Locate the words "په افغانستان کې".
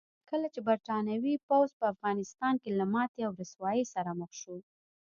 1.79-2.69